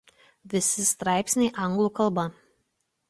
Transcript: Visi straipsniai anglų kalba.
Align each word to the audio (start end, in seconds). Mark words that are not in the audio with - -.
Visi 0.53 0.85
straipsniai 0.91 1.53
anglų 1.67 1.89
kalba. 2.01 2.25